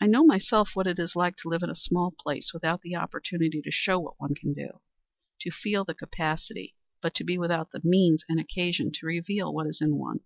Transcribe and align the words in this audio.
I 0.00 0.06
know 0.06 0.22
myself 0.24 0.68
what 0.74 0.86
it 0.86 1.00
is 1.00 1.14
to 1.14 1.18
have 1.22 1.34
lived 1.44 1.64
in 1.64 1.70
a 1.70 1.74
small 1.74 2.14
place 2.16 2.54
without 2.54 2.82
the 2.82 2.94
opportunity 2.94 3.60
to 3.62 3.70
show 3.72 3.98
what 3.98 4.20
one 4.20 4.36
could 4.36 4.54
do; 4.54 4.78
to 5.40 5.50
feel 5.50 5.82
the 5.84 5.92
capacity, 5.92 6.76
but 7.02 7.16
to 7.16 7.24
be 7.24 7.36
without 7.36 7.72
the 7.72 7.80
means 7.82 8.22
and 8.28 8.38
occasion 8.38 8.92
to 8.92 9.06
reveal 9.06 9.52
what 9.52 9.66
is 9.66 9.80
in 9.80 9.96
one. 9.96 10.20